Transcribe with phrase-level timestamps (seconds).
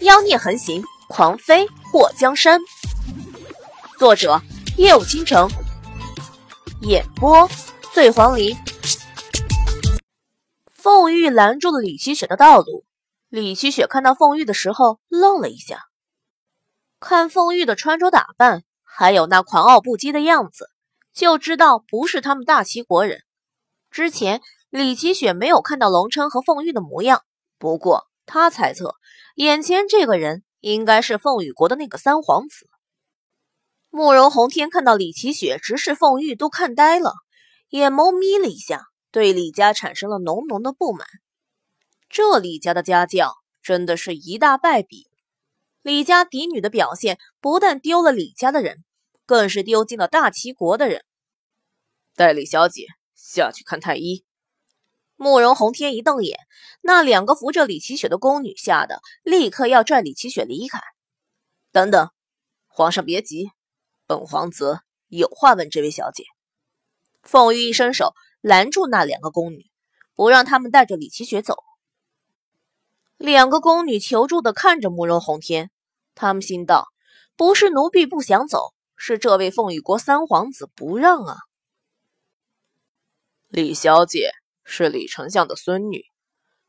[0.00, 2.60] 妖孽横行，狂妃祸江山。
[3.98, 4.40] 作者：
[4.76, 5.50] 夜舞倾城，
[6.82, 7.48] 演播：
[7.92, 8.56] 醉黄林。
[10.72, 12.84] 凤玉拦住了李奇雪的道路。
[13.28, 15.86] 李奇雪看到凤玉的时候，愣了一下。
[17.00, 20.70] 看凤玉的穿着打扮，还有那狂傲不羁的样子，
[21.12, 23.24] 就知道不是他们大齐国人。
[23.90, 27.22] 之前李奇雪没有看到龙琛和凤玉的模样，
[27.58, 28.94] 不过他猜测。
[29.34, 32.68] 眼前这个人应该是凤羽国的那个三皇子。
[33.90, 37.14] 慕容宏天看到李奇雪直视凤玉，都看呆了，
[37.70, 41.06] 眼眸眯了一下，对李家产生了浓浓的不满。
[42.08, 45.08] 这李家的家教真的是一大败笔。
[45.82, 48.84] 李家嫡女的表现不但丢了李家的人，
[49.24, 51.04] 更是丢尽了大齐国的人。
[52.14, 54.24] 带李小姐下去看太医。
[55.20, 56.38] 慕容宏天一瞪眼，
[56.80, 60.80] 那两个扶着李奇雪的宫女吓得立刻要拽李奇雪离开。
[61.72, 62.10] 等等，
[62.68, 63.50] 皇上别急，
[64.06, 64.78] 本皇子
[65.08, 66.22] 有话问这位小姐。
[67.24, 69.66] 凤玉一伸手拦住那两个宫女，
[70.14, 71.56] 不让他们带着李奇雪走。
[73.16, 75.72] 两个宫女求助的看着慕容宏天，
[76.14, 76.86] 他们心道：
[77.34, 81.38] 不是奴婢不想走，是这位凤羽国三皇子不让啊。
[83.48, 84.30] 李小姐。
[84.70, 86.04] 是李丞相的孙女，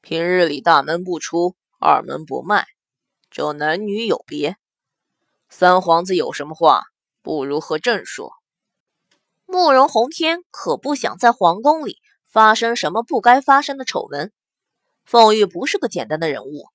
[0.00, 2.64] 平日里大门不出，二门不迈，
[3.30, 4.56] 这男女有别。
[5.48, 6.84] 三皇子有什么话，
[7.20, 8.30] 不如和朕说。
[9.44, 11.98] 慕容宏天可不想在皇宫里
[12.30, 14.32] 发生什么不该发生的丑闻。
[15.04, 16.68] 凤玉不是个简单的人物，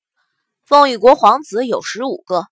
[0.66, 2.47] 凤羽国皇子有十五个，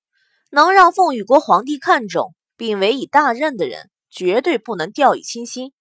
[0.50, 5.74] 能让凤羽国皇帝看中并委以大任的人，绝对不能掉以轻心。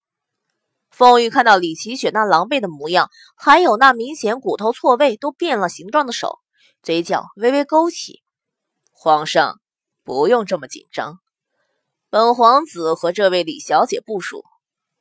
[0.93, 6.39] 凤玉看到李奇雪那狼狈的模样，还有那明显骨头错位都变了形状的手，
[6.83, 8.23] 嘴角微微勾起。
[8.91, 9.59] 皇上
[10.05, 11.19] 不用这么紧张，
[12.11, 14.45] 本皇子和这位李小姐不熟，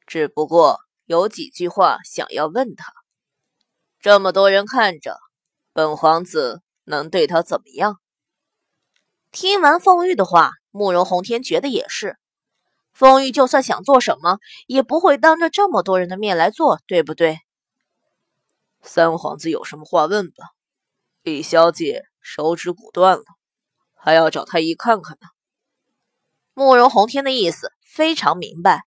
[0.08, 2.94] 只不过有几句话想要问她。
[4.00, 5.20] 这么多人看着，
[5.74, 7.98] 本皇子能对她怎么样？
[9.30, 12.18] 听完凤玉的话，慕容宏天觉得也是。
[12.94, 17.40] 风玉就算想做什么，也不会当着这么多人的面来做，对不对？
[18.82, 20.52] 三皇子有什么话问吧。
[21.24, 23.24] 李小姐手指骨断了，
[23.96, 25.28] 还要找太医看看呢。
[26.54, 28.84] 慕容宏天的意思非常明白，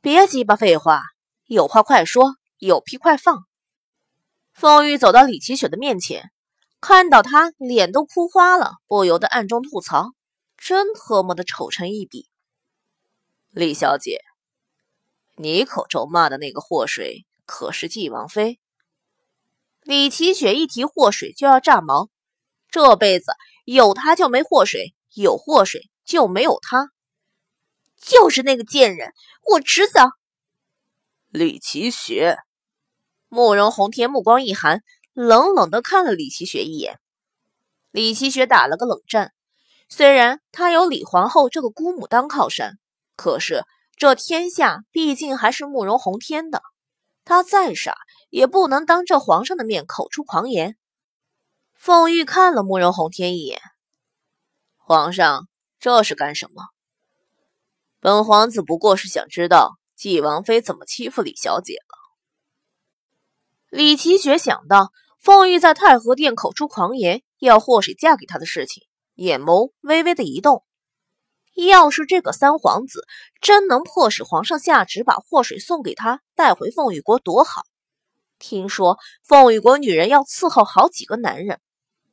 [0.00, 1.02] 别鸡巴废话，
[1.46, 3.44] 有话快说，有屁快放。
[4.52, 6.30] 凤玉走到李奇雪的面前，
[6.80, 10.12] 看到她脸都哭花了，不由得暗中吐槽：
[10.56, 12.28] 真特么的丑成一笔。
[13.56, 14.20] 李小姐，
[15.36, 18.58] 你口中骂的那个祸水可是纪王妃？
[19.82, 22.08] 李奇雪一提祸水就要炸毛，
[22.68, 23.26] 这辈子
[23.64, 26.90] 有她就没祸水，有祸水就没有她，
[27.96, 29.12] 就是那个贱人，
[29.48, 30.08] 我迟早……
[31.28, 32.38] 李奇雪，
[33.28, 34.82] 慕容红天目光一寒，
[35.12, 36.98] 冷冷的看了李奇雪一眼。
[37.92, 39.32] 李奇雪打了个冷战，
[39.88, 42.80] 虽然她有李皇后这个姑母当靠山。
[43.16, 43.64] 可是
[43.96, 46.62] 这天下毕竟还是慕容宏天的，
[47.24, 47.96] 他再傻
[48.30, 50.76] 也不能当着皇上的面口出狂言。
[51.74, 53.60] 凤玉看了慕容宏天一眼，
[54.76, 55.48] 皇上
[55.78, 56.62] 这是干什么？
[58.00, 61.94] 本皇子不过是想知道纪王妃怎么欺负李小姐了。
[63.70, 68.82] 李奇雪想到凤玉在太和殿口出狂言，要祸水嫁给他的事情，
[69.14, 70.64] 眼眸微微的一动。
[71.54, 73.06] 要是这个三皇子
[73.40, 77.62] 真能迫使皇上下旨把祸水送给他带回凤羽国，多好！
[78.38, 81.60] 听说凤羽国女人要伺候好几个男人，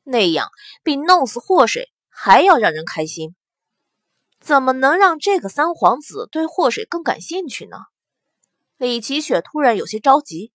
[0.03, 0.49] 那样
[0.83, 3.35] 比弄死祸水还要让人开心。
[4.39, 7.77] 怎么能让这个三皇子对祸水更感兴趣呢？
[8.77, 10.51] 李奇雪突然有些着急。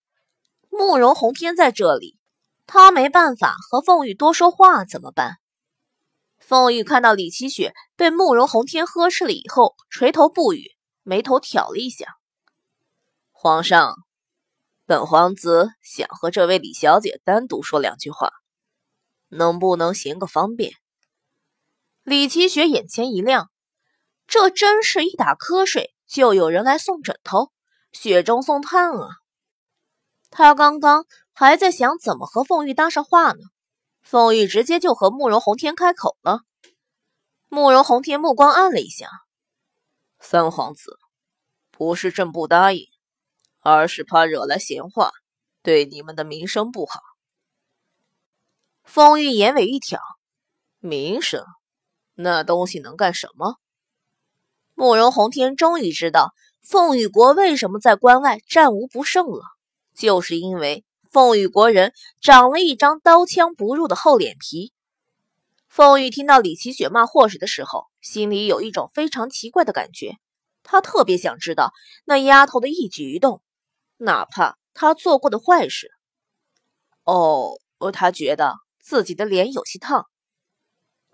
[0.69, 2.19] 慕容宏天在这里，
[2.67, 5.39] 他没办法和凤羽多说话，怎么办？
[6.49, 12.19] 凤玉看到李奇雪被慕容宏天呵斥了以后，垂头不语，眉头挑了一下。
[13.33, 13.97] 皇上，
[14.85, 18.31] 本皇子想和这位李小姐单独说两句话，
[19.27, 20.75] 能不能行个方便？
[22.05, 23.51] 李奇雪眼前一亮，
[24.29, 27.51] 这真是一打瞌睡就有人来送枕头，
[27.91, 29.09] 雪中送炭啊！
[30.31, 33.41] 他刚刚还在想怎么和凤玉搭上话呢。
[34.07, 36.43] 凤玉直接就和慕容宏天开口了。
[37.49, 39.11] 慕容宏天目光暗了一下，
[40.21, 40.97] 三皇子，
[41.73, 42.87] 不是朕不答应，
[43.59, 45.11] 而是怕惹来闲话，
[45.61, 47.01] 对你们的名声不好。
[48.85, 50.01] 凤玉眼尾一挑，
[50.79, 51.45] 名声？
[52.15, 53.57] 那东西能干什么？
[54.77, 56.33] 慕容宏天终于知道
[56.63, 59.43] 凤羽国为什么在关外战无不胜了，
[59.97, 60.85] 就是因为
[61.17, 64.75] 凤羽国人长了一张刀枪不入的厚脸皮。
[65.67, 70.19] 凤羽听到李奇雪骂祸水的时候，心里有一种非常奇怪的感觉，
[70.63, 71.73] 他特别想知道
[72.05, 73.41] 那丫头的一举一动，
[73.97, 75.91] 哪怕她做过的坏事。
[77.05, 77.59] 哦，
[77.95, 80.09] 他觉得自己的脸有些烫。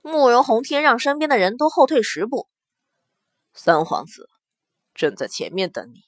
[0.02, 2.49] 慕容宏天让身边的人都后退十步。
[3.54, 4.28] 三皇子
[4.94, 6.00] 正在前面等你。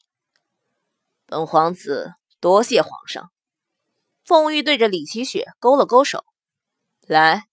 [1.27, 3.31] 本皇子多谢皇上。
[4.25, 6.25] 凤玉对着李奇雪勾了勾手，
[7.07, 7.45] 来，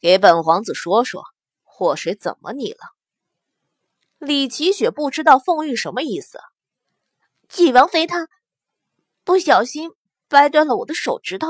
[0.00, 1.22] 给本皇子说说
[1.62, 2.78] 祸水怎么你了。
[4.18, 6.40] 李奇雪不知道凤玉什么意思。
[7.48, 8.28] 纪王妃她
[9.24, 9.90] 不小心
[10.28, 11.48] 掰断了我的手指头。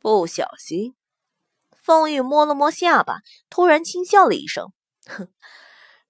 [0.00, 0.96] 不小心。
[1.82, 3.18] 凤玉摸了摸下巴，
[3.48, 4.72] 突然轻笑了一声，
[5.06, 5.28] 哼。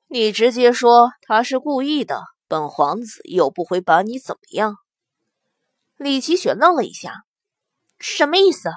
[0.09, 4.77] 你直接说他是故意的，本皇子又不会把你怎么样。
[6.03, 7.27] 李奇雪愣了一下，
[7.99, 8.71] 什么意思？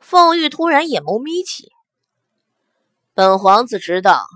[0.00, 1.70] 凤玉突然眼眸眯起。
[3.14, 4.26] 本皇子知道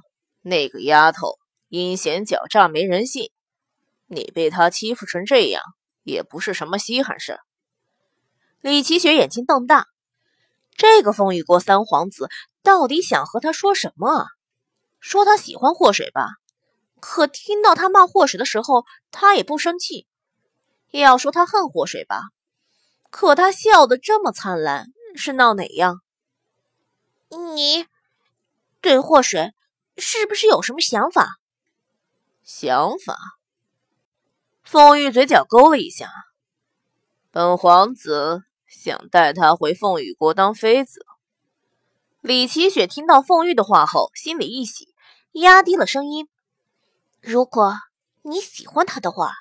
[0.40, 3.32] 那个丫头阴险狡诈没人性，
[4.06, 5.60] 你被她欺负成这样
[6.04, 7.40] 也不是什么稀罕事。
[8.60, 9.88] 李奇雪眼睛瞪大，
[10.76, 12.28] 这个凤羽国三皇子
[12.62, 14.26] 到底想和他说什么啊？
[15.00, 16.28] 说他喜欢祸水吧，
[17.00, 20.06] 可听到他骂祸水的时候，他也不生气；
[20.90, 22.22] 也要说他恨祸水吧，
[23.10, 26.00] 可他笑得这么灿烂，是闹哪样？
[27.28, 27.86] 你
[28.80, 29.52] 对祸水
[29.96, 31.28] 是不是有什么想法？
[32.42, 33.18] 想法？
[34.62, 36.10] 凤玉嘴角勾了一下，
[37.30, 41.04] 本皇子想带她回凤羽国当妃子。
[42.20, 44.94] 李奇雪听到凤玉的话后，心里一喜，
[45.32, 46.28] 压低了声音
[47.20, 47.74] ：“如果
[48.22, 49.32] 你喜欢他的话，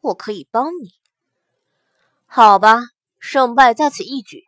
[0.00, 0.92] 我可以帮你。
[2.26, 2.80] 好吧，
[3.18, 4.44] 胜败在此一举。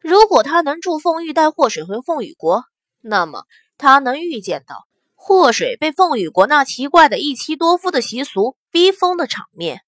[0.00, 2.64] 如果他能助凤玉带祸水回凤羽国，
[3.00, 3.44] 那么
[3.76, 9.82] 他能预见到祸水被凤羽国那奇怪的一妻多夫的习俗逼疯的场面。”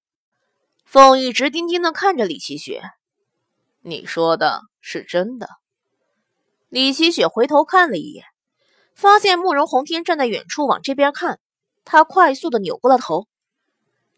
[0.84, 2.82] 凤玉直盯盯的看着李奇雪
[3.82, 5.48] ：“你说的是真的？”
[6.68, 8.24] 李奇雪回头看了一眼，
[8.94, 11.38] 发现慕容宏天站在远处往这边看，
[11.84, 13.28] 他快速的扭过了头。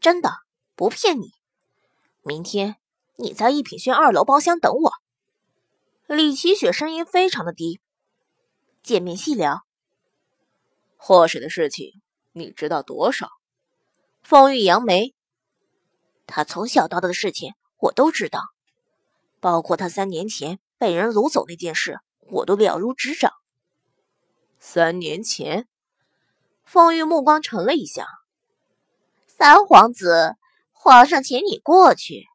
[0.01, 0.31] 真的，
[0.75, 1.33] 不骗你。
[2.23, 2.77] 明天
[3.17, 4.93] 你在一品轩二楼包厢等我。
[6.07, 7.81] 李奇雪声音非常的低，
[8.83, 9.63] 见面细聊。
[10.97, 12.01] 祸水的事情
[12.33, 13.29] 你知道多少？
[14.23, 15.15] 风玉扬眉，
[16.27, 18.41] 他从小到大的事情我都知道，
[19.41, 21.99] 包括他三年前被人掳走那件事。
[22.31, 23.31] 我都了如指掌。
[24.59, 25.69] 三年前，
[26.65, 28.07] 凤玉目光沉了一下。
[29.27, 30.35] 三皇子，
[30.85, 32.27] 皇上请你过去。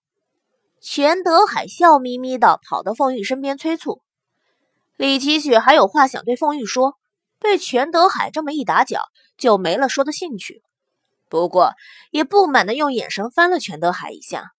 [0.80, 4.02] 全德海笑眯眯的跑到凤玉身边催促。
[4.96, 6.96] 李奇雪还有话想对凤玉说，
[7.40, 9.02] 被全德海这么一打搅，
[9.38, 10.64] 就没了说的兴趣。
[11.28, 11.74] 不过
[12.10, 14.54] 也不满的用眼神翻了全德海一下。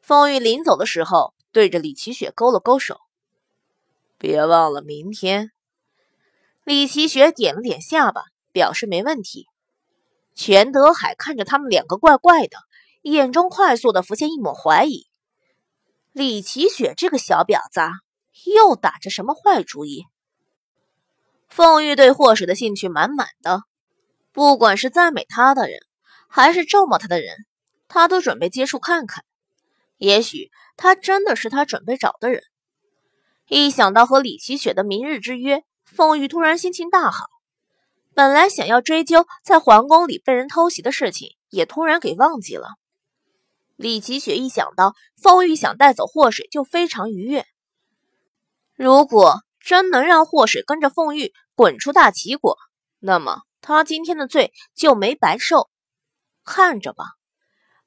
[0.00, 2.96] 凤玉临走的时候，对着李奇雪勾了勾手。
[4.16, 5.50] 别忘了明天。
[6.64, 9.48] 李奇雪点了点下巴，表示没问题。
[10.34, 12.56] 全德海看着他们两个，怪怪的，
[13.12, 15.06] 眼中快速的浮现一抹怀疑。
[16.12, 17.80] 李奇雪这个小婊子，
[18.50, 20.04] 又打着什么坏主意？
[21.48, 23.62] 凤玉对祸水的兴趣满满的，
[24.32, 25.78] 不管是赞美他的人，
[26.28, 27.36] 还是咒骂他的人，
[27.86, 29.24] 他都准备接触看看。
[29.98, 32.42] 也许他真的是他准备找的人。
[33.48, 37.26] 一想到和李奇雪的明日之约，凤玉突然心情大好。
[38.14, 42.70] 本来想要追究在皇宫里被人偷袭的事情，也突然给忘记了。
[43.76, 47.44] 李奇雪一想到凤玉想带走祸水，就非常愉悦。
[48.74, 52.56] 如果真能让祸水跟着凤玉滚出大齐国，
[52.98, 55.68] 那么他今天的罪就没白受。
[56.42, 57.04] 看着吧，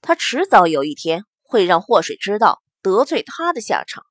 [0.02, 4.06] 他迟早有一天会让祸水知道得罪他的下场。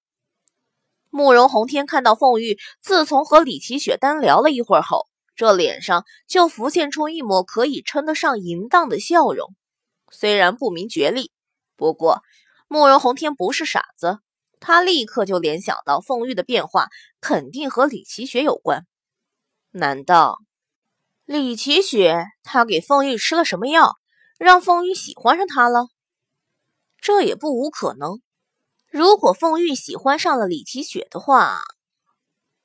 [1.10, 5.06] 慕容宏天看到凤玉，自从和李奇雪单聊了一会儿后，
[5.36, 9.54] 这脸上就浮现出一抹可以称得上淫荡的笑容。
[10.10, 11.30] 虽然不明觉厉，
[11.78, 12.22] 不过
[12.66, 14.18] 慕容宏天不是傻子，
[14.58, 16.88] 他立刻就联想到凤玉的变化
[17.20, 18.84] 肯定和李奇雪有关。
[19.70, 20.40] 难道
[21.24, 23.96] 李奇雪他给凤玉吃了什么药，
[24.38, 25.86] 让凤玉喜欢上他了？
[27.00, 28.20] 这也不无可能。
[28.90, 31.60] 如果凤玉喜欢上了李奇雪的话，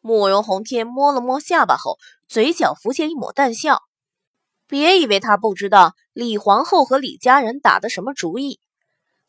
[0.02, 3.84] 慕容宏天摸了摸下巴后，嘴角浮现一抹淡笑。
[4.66, 8.60] 别以为他不知道李皇后和李家人打的什么主意。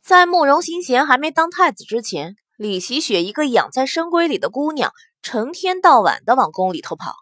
[0.05, 4.93] 在慕容新贤还没当太子之前，李奇雪一个养在深闺里的姑娘，
[5.23, 7.15] 成天到晚的往宫里头跑。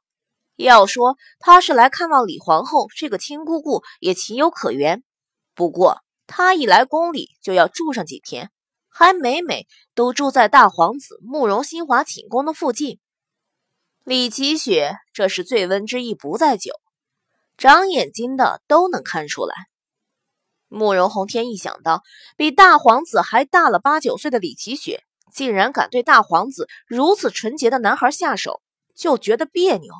[0.57, 5.05] 要说她是来看望李皇后这个亲姑姑，也情有可原。
[5.55, 8.51] 不过她一来宫里就要住上几天，
[8.89, 12.99] 还每每都住在大皇子慕容新华寝宫的附近。
[14.03, 16.73] 李奇雪这是醉翁之意不在酒，
[17.57, 19.55] 长眼睛的都能看出来。
[20.73, 22.03] 慕容宏天一想到
[22.37, 28.63] 比大皇子还大了八九岁的李奇雪竟然敢对大皇子如此纯洁的男孩下手，
[28.95, 29.93] 就觉得别扭。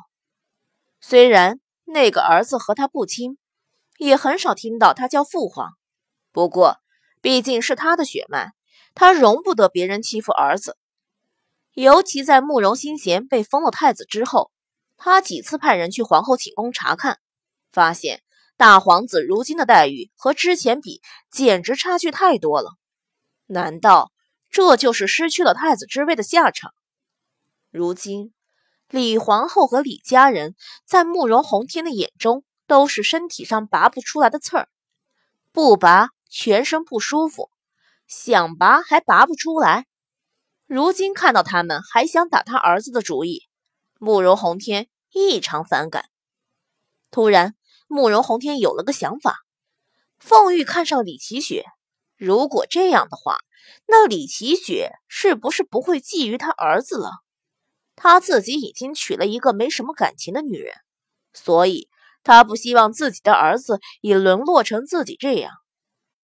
[0.99, 3.37] 虽然那个儿子和他不亲，
[3.97, 5.73] 也很少听到他叫父皇，
[6.31, 6.77] 不过
[7.21, 8.53] 毕竟是他的血脉，
[8.95, 10.77] 他容不得别人欺负儿子。
[11.73, 14.51] 尤其在慕容新贤被封了太子之后，
[14.97, 17.19] 他几次派人去皇后寝宫查看，
[17.71, 18.21] 发现
[18.63, 22.71] 大皇子如今的待遇和之前比，简直差距太多了。
[23.45, 24.13] 难道
[24.49, 26.73] 这就是失去了太子之位的下场？
[27.71, 28.33] 如今，
[28.87, 30.55] 李皇后和李家人
[30.85, 34.69] 在慕容宏天的眼中都是身体上拔不出来的刺儿，
[35.51, 37.49] 不拔全身不舒服，
[38.07, 39.87] 想拔还拔不出来。
[40.67, 43.41] 如今看到他们还想打他儿子的主意，
[43.99, 46.05] 慕容宏天异常反感。
[47.11, 47.55] 突然，
[47.93, 49.37] 慕容宏天有了个想法：
[50.17, 51.63] 凤玉看上李奇雪，
[52.17, 53.37] 如果这样的话，
[53.85, 57.11] 那李奇雪是不是不会觊觎他儿子了？
[57.95, 60.73] 他自己已经娶了一个没什么感情的女人，
[61.33, 61.87] 所以
[62.23, 65.51] 他不希望自己的儿子也沦落成自己这样。